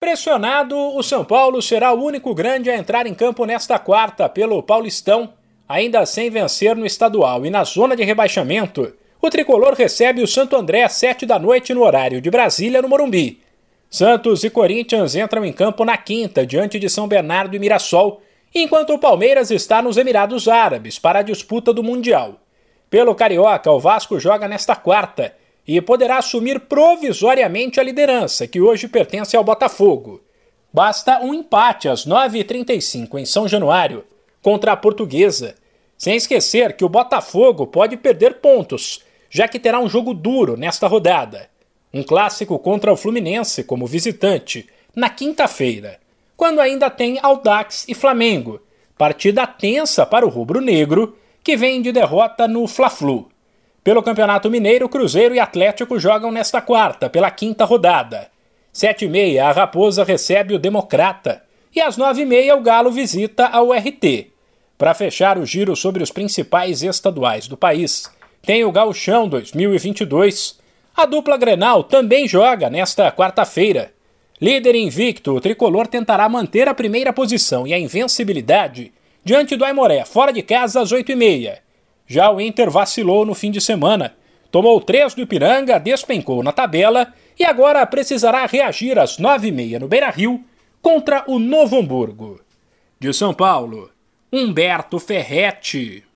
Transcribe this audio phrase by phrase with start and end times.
[0.00, 4.62] Pressionado, o São Paulo será o único grande a entrar em campo nesta quarta pelo
[4.62, 5.34] Paulistão,
[5.68, 8.94] ainda sem vencer no estadual e na zona de rebaixamento.
[9.20, 12.88] O tricolor recebe o Santo André às sete da noite no horário de Brasília, no
[12.88, 13.42] Morumbi.
[13.90, 18.22] Santos e Corinthians entram em campo na quinta, diante de São Bernardo e Mirassol,
[18.54, 22.40] enquanto o Palmeiras está nos Emirados Árabes para a disputa do Mundial.
[22.88, 25.34] Pelo Carioca, o Vasco joga nesta quarta
[25.72, 30.20] e poderá assumir provisoriamente a liderança, que hoje pertence ao Botafogo.
[30.72, 34.04] Basta um empate às 9h35 em São Januário
[34.42, 35.54] contra a Portuguesa.
[35.96, 40.88] Sem esquecer que o Botafogo pode perder pontos, já que terá um jogo duro nesta
[40.88, 41.48] rodada.
[41.94, 46.00] Um clássico contra o Fluminense como visitante, na quinta-feira,
[46.36, 48.60] quando ainda tem Audax e Flamengo,
[48.98, 53.29] partida tensa para o rubro-negro, que vem de derrota no Fla-Flu.
[53.82, 58.28] Pelo Campeonato Mineiro, Cruzeiro e Atlético jogam nesta quarta, pela quinta rodada.
[58.70, 61.42] Sete e meia, a Raposa recebe o Democrata.
[61.74, 64.30] E às nove e meia, o Galo visita a URT.
[64.76, 68.10] Para fechar o giro sobre os principais estaduais do país,
[68.42, 70.58] tem o Gauchão 2022.
[70.94, 73.92] A dupla Grenal também joga nesta quarta-feira.
[74.40, 78.92] Líder invicto, o tricolor tentará manter a primeira posição e a invencibilidade
[79.24, 81.62] diante do Aimoré, fora de casa às oito e meia.
[82.10, 84.16] Já o Inter vacilou no fim de semana.
[84.50, 89.78] Tomou três do Ipiranga, despencou na tabela e agora precisará reagir às nove e meia
[89.78, 90.44] no Beira-Rio
[90.82, 92.40] contra o Novo Hamburgo.
[92.98, 93.92] De São Paulo,
[94.32, 96.02] Humberto Ferretti.